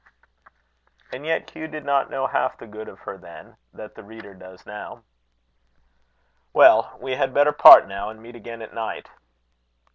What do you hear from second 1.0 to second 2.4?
And yet Hugh did not know